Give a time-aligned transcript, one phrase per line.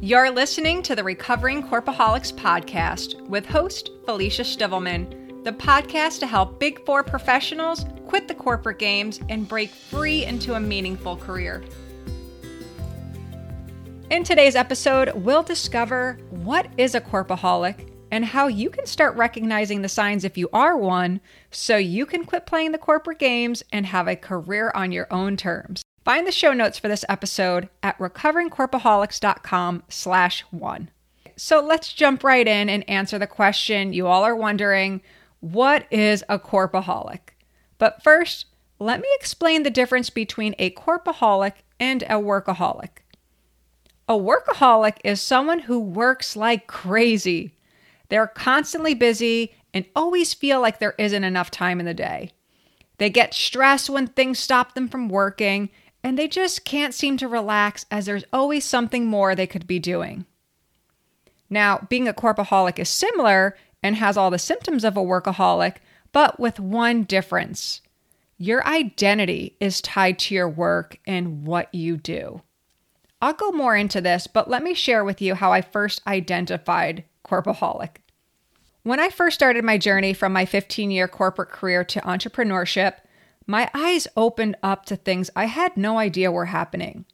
[0.00, 6.60] You're listening to the Recovering Corpaholics podcast with host Felicia Stivelman, the podcast to help
[6.60, 11.64] Big Four professionals quit the corporate games and break free into a meaningful career.
[14.10, 19.82] In today's episode, we'll discover what is a corpaholic and how you can start recognizing
[19.82, 21.20] the signs if you are one
[21.50, 25.36] so you can quit playing the corporate games and have a career on your own
[25.36, 25.82] terms.
[26.08, 30.88] Find the show notes for this episode at recoveringcorpaholics.com slash one.
[31.36, 35.02] So let's jump right in and answer the question you all are wondering,
[35.40, 37.34] what is a corpaholic?
[37.76, 38.46] But first,
[38.78, 43.02] let me explain the difference between a corpaholic and a workaholic.
[44.08, 47.54] A workaholic is someone who works like crazy.
[48.08, 52.30] They're constantly busy and always feel like there isn't enough time in the day.
[52.96, 55.68] They get stressed when things stop them from working
[56.02, 59.78] and they just can't seem to relax as there's always something more they could be
[59.78, 60.26] doing.
[61.50, 65.76] Now, being a corpaholic is similar and has all the symptoms of a workaholic,
[66.12, 67.80] but with one difference.
[68.36, 72.42] Your identity is tied to your work and what you do.
[73.20, 77.04] I'll go more into this, but let me share with you how I first identified
[77.26, 77.96] corpaholic.
[78.84, 82.94] When I first started my journey from my 15 year corporate career to entrepreneurship,
[83.48, 87.06] my eyes opened up to things I had no idea were happening.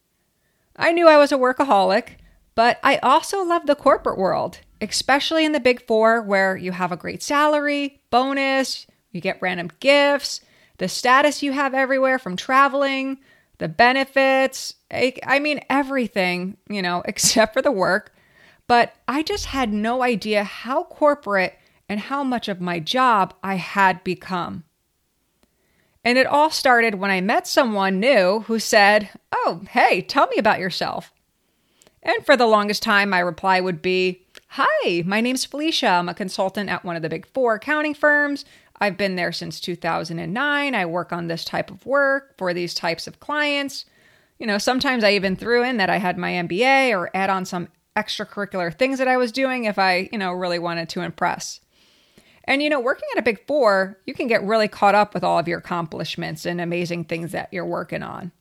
[0.77, 2.17] I knew I was a workaholic,
[2.57, 6.91] but I also loved the corporate world, especially in the big four where you have
[6.91, 10.41] a great salary, bonus, you get random gifts,
[10.79, 13.19] the status you have everywhere from traveling,
[13.59, 14.75] the benefits.
[14.91, 18.13] I mean, everything, you know, except for the work.
[18.67, 21.57] But I just had no idea how corporate
[21.89, 24.65] and how much of my job I had become.
[26.05, 30.37] And it all started when I met someone new who said, Oh, hey, tell me
[30.37, 31.13] about yourself.
[32.03, 35.89] And for the longest time, my reply would be, Hi, my name's Felicia.
[35.89, 38.45] I'm a consultant at one of the big four accounting firms.
[38.79, 40.75] I've been there since 2009.
[40.75, 43.87] I work on this type of work for these types of clients.
[44.39, 47.45] You know, sometimes I even threw in that I had my MBA or add on
[47.47, 51.61] some extracurricular things that I was doing if I, you know, really wanted to impress.
[52.45, 55.25] And you know, working at a big four, you can get really caught up with
[55.25, 58.33] all of your accomplishments and amazing things that you're working on.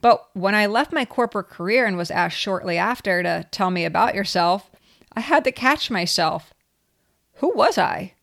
[0.00, 3.84] But when I left my corporate career and was asked shortly after to tell me
[3.84, 4.70] about yourself,
[5.12, 6.52] I had to catch myself.
[7.36, 8.14] Who was I?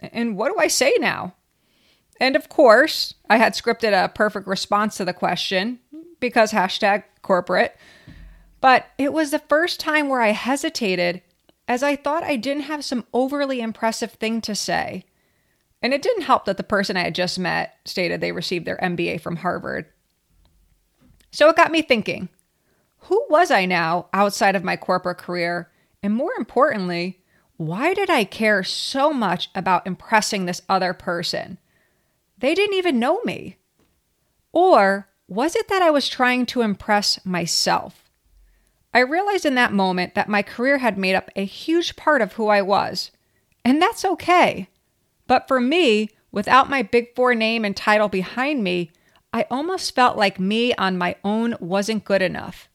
[0.00, 1.34] And what do I say now?
[2.18, 5.78] And of course, I had scripted a perfect response to the question
[6.20, 7.76] because hashtag corporate.
[8.60, 11.22] But it was the first time where I hesitated
[11.70, 15.04] as I thought I didn't have some overly impressive thing to say.
[15.80, 18.76] And it didn't help that the person I had just met stated they received their
[18.78, 19.86] MBA from Harvard.
[21.30, 22.28] So it got me thinking
[23.04, 25.70] who was I now outside of my corporate career?
[26.02, 27.20] And more importantly,
[27.56, 31.56] why did I care so much about impressing this other person?
[32.36, 33.58] They didn't even know me.
[34.52, 37.99] Or was it that I was trying to impress myself?
[38.92, 42.32] I realized in that moment that my career had made up a huge part of
[42.32, 43.10] who I was,
[43.64, 44.68] and that's okay.
[45.26, 48.90] But for me, without my Big Four name and title behind me,
[49.32, 52.68] I almost felt like me on my own wasn't good enough.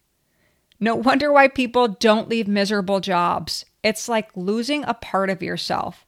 [0.80, 3.66] No wonder why people don't leave miserable jobs.
[3.84, 6.06] It's like losing a part of yourself.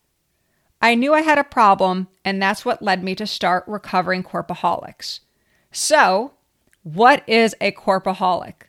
[0.81, 5.21] I knew I had a problem, and that's what led me to start recovering corpaholics.
[5.71, 6.33] So,
[6.83, 8.66] what is a corpaholic?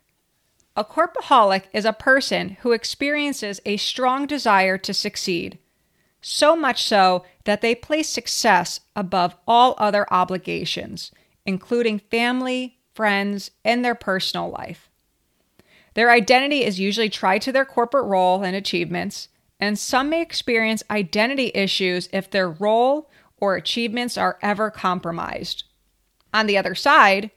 [0.79, 5.59] A corpaholic is a person who experiences a strong desire to succeed,
[6.21, 11.11] so much so that they place success above all other obligations,
[11.45, 14.89] including family, friends, and their personal life.
[15.95, 20.85] Their identity is usually tied to their corporate role and achievements, and some may experience
[20.89, 25.65] identity issues if their role or achievements are ever compromised.
[26.33, 27.33] On the other side,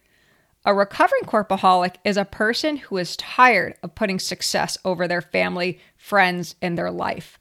[0.63, 5.79] a recovering corpaholic is a person who is tired of putting success over their family,
[5.97, 7.39] friends, and their life.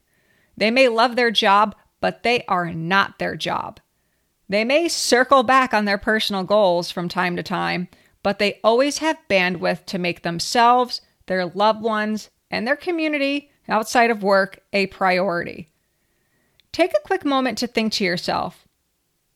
[0.56, 3.80] They may love their job, but they are not their job.
[4.48, 7.88] They may circle back on their personal goals from time to time,
[8.22, 14.10] but they always have bandwidth to make themselves, their loved ones, and their community outside
[14.10, 15.68] of work a priority.
[16.72, 18.66] Take a quick moment to think to yourself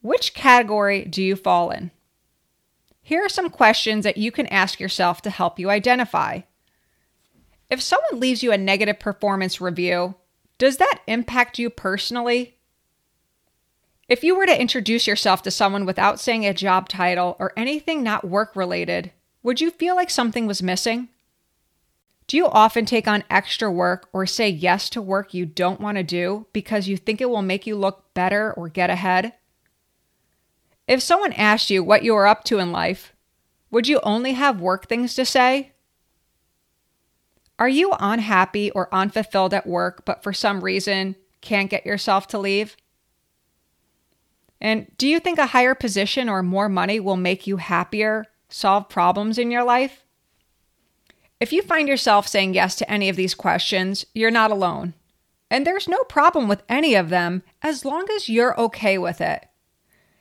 [0.01, 1.91] which category do you fall in?
[3.07, 6.41] Here are some questions that you can ask yourself to help you identify.
[7.69, 10.15] If someone leaves you a negative performance review,
[10.57, 12.57] does that impact you personally?
[14.09, 18.03] If you were to introduce yourself to someone without saying a job title or anything
[18.03, 19.13] not work related,
[19.43, 21.11] would you feel like something was missing?
[22.27, 25.99] Do you often take on extra work or say yes to work you don't want
[25.99, 29.35] to do because you think it will make you look better or get ahead?
[30.87, 33.15] If someone asked you what you are up to in life,
[33.71, 35.73] would you only have work things to say?
[37.59, 42.39] Are you unhappy or unfulfilled at work, but for some reason can't get yourself to
[42.39, 42.77] leave?
[44.61, 48.89] And do you think a higher position or more money will make you happier, solve
[48.89, 50.05] problems in your life?
[51.41, 54.95] If you find yourself saying yes to any of these questions, you're not alone.
[55.51, 59.47] And there's no problem with any of them as long as you're okay with it.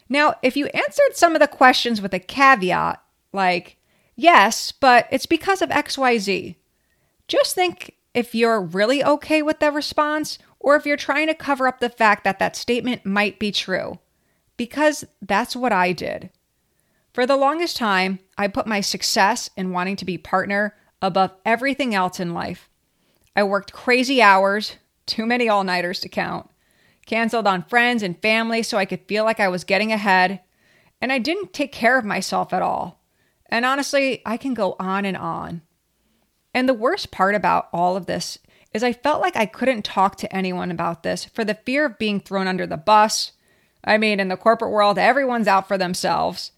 [0.09, 3.01] Now, if you answered some of the questions with a caveat,
[3.31, 3.77] like,
[4.15, 6.55] yes, but it's because of XYZ,
[7.27, 11.67] just think if you're really okay with the response or if you're trying to cover
[11.67, 13.99] up the fact that that statement might be true.
[14.55, 16.29] Because that's what I did.
[17.11, 21.93] For the longest time, I put my success in wanting to be partner above everything
[21.93, 22.69] else in life.
[23.35, 26.49] I worked crazy hours, too many all nighters to count,
[27.05, 30.41] canceled on friends and family so I could feel like I was getting ahead,
[31.01, 33.01] and I didn't take care of myself at all.
[33.47, 35.61] And honestly, I can go on and on.
[36.53, 38.39] And the worst part about all of this
[38.73, 41.99] is I felt like I couldn't talk to anyone about this for the fear of
[41.99, 43.33] being thrown under the bus.
[43.83, 46.51] I mean, in the corporate world, everyone's out for themselves.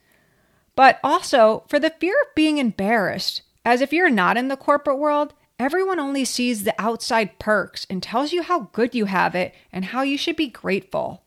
[0.76, 5.00] But also for the fear of being embarrassed as if you're not in the corporate
[5.00, 9.54] world, everyone only sees the outside perks and tells you how good you have it
[9.72, 11.24] and how you should be grateful.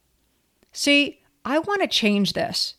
[0.72, 2.74] See, I want to change this.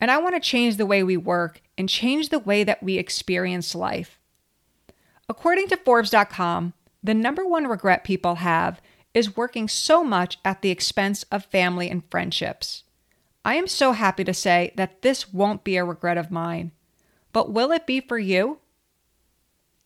[0.00, 2.98] And I want to change the way we work and change the way that we
[2.98, 4.18] experience life.
[5.28, 6.72] According to Forbes.com,
[7.04, 8.80] the number one regret people have
[9.14, 12.82] is working so much at the expense of family and friendships.
[13.44, 16.72] I am so happy to say that this won't be a regret of mine.
[17.32, 18.58] But will it be for you?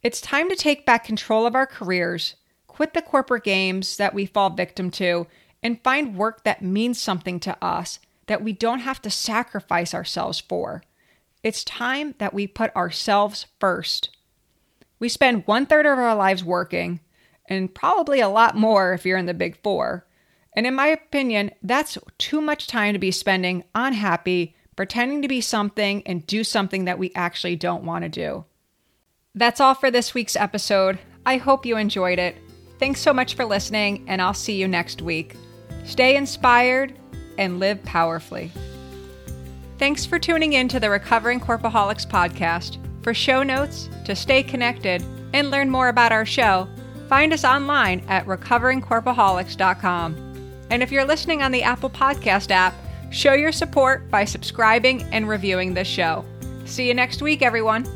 [0.06, 2.36] It's time to take back control of our careers,
[2.68, 5.26] quit the corporate games that we fall victim to,
[5.64, 10.38] and find work that means something to us that we don't have to sacrifice ourselves
[10.38, 10.84] for.
[11.42, 14.16] It's time that we put ourselves first.
[15.00, 17.00] We spend one third of our lives working,
[17.48, 20.06] and probably a lot more if you're in the big four.
[20.52, 25.40] And in my opinion, that's too much time to be spending unhappy, pretending to be
[25.40, 28.44] something, and do something that we actually don't want to do.
[29.36, 30.98] That's all for this week's episode.
[31.26, 32.36] I hope you enjoyed it.
[32.78, 35.36] Thanks so much for listening, and I'll see you next week.
[35.84, 36.94] Stay inspired
[37.36, 38.50] and live powerfully.
[39.78, 42.78] Thanks for tuning in to the Recovering Corpaholics podcast.
[43.02, 45.04] For show notes, to stay connected,
[45.34, 46.66] and learn more about our show,
[47.08, 50.16] find us online at recoveringcorpaholics.com.
[50.70, 52.74] And if you're listening on the Apple Podcast app,
[53.10, 56.24] show your support by subscribing and reviewing this show.
[56.64, 57.86] See you next week, everyone.